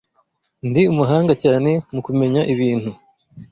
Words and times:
Ndi 0.69 0.81
umuhanga 0.91 1.33
cyane 1.43 1.71
mu 1.93 1.99
kumenya 2.05 2.41
ibintu. 2.53 2.89